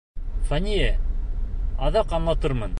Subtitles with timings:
[0.51, 0.87] Фәниә,
[1.89, 2.69] аҙаҡ аңлатырмын.